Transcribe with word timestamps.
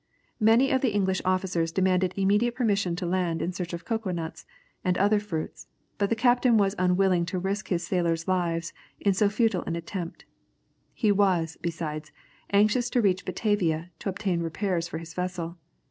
Many 0.39 0.71
of 0.71 0.81
the 0.81 0.89
English 0.95 1.21
officers 1.23 1.71
demanded 1.71 2.15
immediate 2.17 2.55
permission 2.55 2.95
to 2.95 3.05
land 3.05 3.39
in 3.39 3.53
search 3.53 3.71
of 3.71 3.85
cocoa 3.85 4.09
nuts 4.09 4.47
arid 4.83 4.97
other 4.97 5.19
fruits, 5.19 5.67
but 5.99 6.09
the 6.09 6.15
captain 6.15 6.57
was 6.57 6.73
unwilling 6.79 7.23
to 7.27 7.37
risk 7.37 7.67
his 7.67 7.85
sailors' 7.85 8.27
lives 8.27 8.73
in 8.99 9.13
so 9.13 9.29
futile 9.29 9.61
an 9.65 9.75
attempt; 9.75 10.25
he 10.95 11.11
was, 11.11 11.55
besides, 11.61 12.11
anxious 12.49 12.89
to 12.89 12.99
reach 12.99 13.25
Batavia, 13.25 13.91
to 13.99 14.09
obtain 14.09 14.41
repairs 14.41 14.87
for 14.87 14.97
his 14.97 15.13
vessel. 15.13 15.59